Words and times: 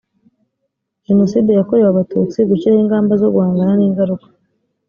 jenoside 1.07 1.49
yakorewe 1.53 1.89
abatutsi 1.91 2.37
gushyiraho 2.49 2.81
ingamba 2.83 3.13
zo 3.21 3.29
guhangana 3.33 3.73
n 3.75 3.81
ingaruka 3.87 4.27